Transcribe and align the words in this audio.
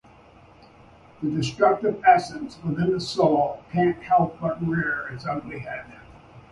A 1.21 1.25
destructive 1.27 2.01
essence 2.03 2.57
within 2.63 2.91
the 2.93 2.99
soul 2.99 3.61
can’t 3.71 4.01
help 4.01 4.39
but 4.41 4.59
rear 4.59 5.07
its 5.09 5.27
ugly 5.27 5.59
head. 5.59 5.93